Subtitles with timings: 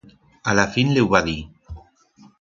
[0.51, 1.39] A la fin le hu va dir.